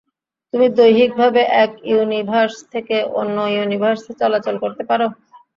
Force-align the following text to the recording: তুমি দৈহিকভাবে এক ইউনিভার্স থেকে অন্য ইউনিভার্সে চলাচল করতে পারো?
তুমি 0.53 0.67
দৈহিকভাবে 0.77 1.41
এক 1.63 1.71
ইউনিভার্স 1.91 2.55
থেকে 2.73 2.97
অন্য 3.19 3.37
ইউনিভার্সে 3.55 4.11
চলাচল 4.21 4.55
করতে 4.63 4.83
পারো? 4.89 5.07